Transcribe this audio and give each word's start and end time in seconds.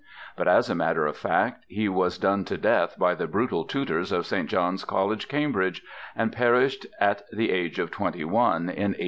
But 0.35 0.47
as 0.47 0.67
a 0.67 0.73
matter 0.73 1.05
of 1.05 1.15
fact, 1.15 1.63
he 1.67 1.87
was 1.87 2.17
done 2.17 2.43
to 2.45 2.57
death 2.57 2.97
by 2.97 3.13
the 3.13 3.27
brutal 3.27 3.65
tutors 3.65 4.11
of 4.11 4.25
St. 4.25 4.49
John's 4.49 4.83
College, 4.83 5.27
Cambridge, 5.27 5.83
and 6.15 6.33
perished 6.33 6.87
at 6.99 7.21
the 7.31 7.51
age 7.51 7.77
of 7.77 7.91
twenty 7.91 8.23
one, 8.25 8.61
in 8.61 8.95
1806. 8.95 8.99